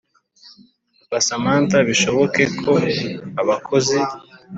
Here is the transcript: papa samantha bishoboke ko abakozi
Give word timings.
papa 1.09 1.17
samantha 1.27 1.77
bishoboke 1.89 2.41
ko 2.61 2.71
abakozi 3.41 3.99